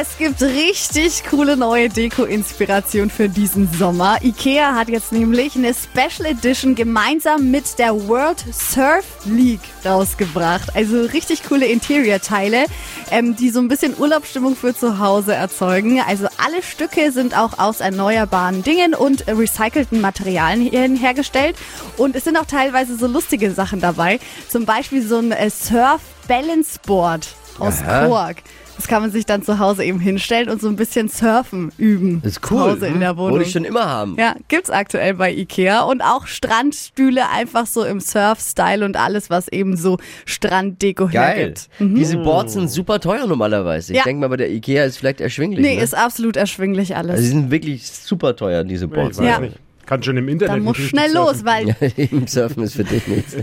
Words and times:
Es 0.00 0.16
gibt 0.16 0.40
richtig 0.42 1.24
coole 1.28 1.56
neue 1.56 1.88
Deko-Inspiration 1.88 3.10
für 3.10 3.28
diesen 3.28 3.68
Sommer. 3.72 4.18
IKEA 4.22 4.76
hat 4.76 4.88
jetzt 4.88 5.10
nämlich 5.10 5.56
eine 5.56 5.74
Special 5.74 6.30
Edition 6.30 6.76
gemeinsam 6.76 7.50
mit 7.50 7.80
der 7.80 8.06
World 8.06 8.44
Surf 8.52 9.04
League 9.24 9.58
rausgebracht. 9.84 10.76
Also 10.76 11.00
richtig 11.00 11.42
coole 11.42 11.66
Interior-Teile, 11.66 12.66
ähm, 13.10 13.34
die 13.34 13.50
so 13.50 13.58
ein 13.58 13.66
bisschen 13.66 13.98
Urlaubsstimmung 13.98 14.54
für 14.54 14.72
zu 14.72 15.00
Hause 15.00 15.34
erzeugen. 15.34 16.00
Also 16.06 16.28
alle 16.36 16.62
Stücke 16.62 17.10
sind 17.10 17.36
auch 17.36 17.58
aus 17.58 17.80
erneuerbaren 17.80 18.62
Dingen 18.62 18.94
und 18.94 19.26
recycelten 19.26 20.00
Materialien 20.00 20.94
hergestellt. 20.94 21.56
Und 21.96 22.14
es 22.14 22.22
sind 22.22 22.36
auch 22.36 22.46
teilweise 22.46 22.96
so 22.96 23.08
lustige 23.08 23.50
Sachen 23.50 23.80
dabei. 23.80 24.20
Zum 24.48 24.64
Beispiel 24.64 25.02
so 25.02 25.18
ein 25.18 25.32
äh, 25.32 25.50
Surf-Balance-Board 25.50 27.26
aus 27.58 27.82
Aha. 27.82 28.06
Kork. 28.06 28.36
Das 28.78 28.86
kann 28.86 29.02
man 29.02 29.10
sich 29.10 29.26
dann 29.26 29.42
zu 29.42 29.58
Hause 29.58 29.84
eben 29.84 29.98
hinstellen 29.98 30.48
und 30.48 30.60
so 30.62 30.68
ein 30.68 30.76
bisschen 30.76 31.08
surfen 31.08 31.72
üben. 31.78 32.22
Das 32.22 32.32
ist 32.36 32.46
Zu 32.46 32.54
cool. 32.54 32.60
Hause 32.60 32.86
in 32.86 33.00
der 33.00 33.16
Wohnung. 33.16 33.32
Wollte 33.32 33.44
ich 33.46 33.50
schon 33.52 33.64
immer 33.64 33.86
haben. 33.86 34.14
Ja, 34.18 34.36
gibt's 34.46 34.70
aktuell 34.70 35.14
bei 35.14 35.32
Ikea 35.34 35.80
und 35.82 36.00
auch 36.00 36.26
Strandstühle 36.28 37.28
einfach 37.28 37.66
so 37.66 37.84
im 37.84 37.98
Surf-Style 38.00 38.84
und 38.84 38.96
alles, 38.96 39.30
was 39.30 39.48
eben 39.48 39.76
so 39.76 39.98
Stranddeko 40.26 41.08
Geil. 41.08 41.36
hergibt. 41.36 41.68
Diese 41.80 42.18
Boards 42.18 42.52
sind 42.52 42.70
super 42.70 43.00
teuer 43.00 43.26
normalerweise. 43.26 43.92
Ich 43.92 43.98
Ja. 43.98 44.04
denke 44.04 44.20
mal, 44.20 44.28
bei 44.28 44.36
der 44.36 44.50
Ikea 44.50 44.84
ist 44.84 44.96
vielleicht 44.98 45.20
erschwinglich. 45.20 45.60
Nee, 45.60 45.74
ne? 45.76 45.82
ist 45.82 45.96
absolut 45.96 46.36
erschwinglich 46.36 46.94
also 46.96 47.10
alles. 47.10 47.20
die 47.22 47.26
sind 47.26 47.50
wirklich 47.50 47.84
super 47.90 48.36
teuer, 48.36 48.62
diese 48.62 48.84
Ich 48.86 48.90
Boards. 48.92 49.18
weiß 49.18 49.26
Ja. 49.26 49.40
nicht. 49.40 49.56
Kann 49.86 50.02
schon 50.02 50.18
im 50.18 50.28
Internet. 50.28 50.54
Dann 50.54 50.62
muss 50.64 50.76
schnell 50.76 51.04
richtig 51.04 51.14
los, 51.18 51.38
surfen. 51.38 51.46
weil 51.46 51.68
Ja, 51.96 52.04
eben 52.04 52.26
Surfen 52.26 52.62
ist 52.62 52.74
für 52.74 52.84
dich 52.84 53.06
nichts. 53.08 53.36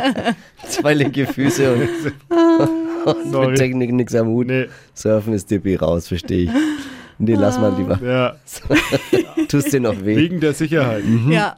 Zwei 0.68 0.94
linke 0.94 1.26
Füße 1.26 1.72
und 1.74 1.88
Sorry. 3.30 3.48
mit 3.48 3.58
Technik 3.58 3.92
nichts 3.92 4.14
am 4.14 4.28
Hut. 4.28 4.46
Nee. 4.48 4.66
Surfen 4.94 5.32
ist 5.34 5.50
Dippi 5.50 5.76
raus, 5.76 6.08
verstehe 6.08 6.44
ich. 6.44 6.50
Nee, 7.18 7.34
lass 7.34 7.58
mal 7.58 7.74
lieber. 7.76 7.98
Ja, 8.04 8.36
Tust 9.48 9.72
dir 9.72 9.80
noch 9.80 10.04
weh. 10.04 10.16
wegen 10.16 10.40
der 10.40 10.52
Sicherheit. 10.52 11.02
ja. 11.30 11.54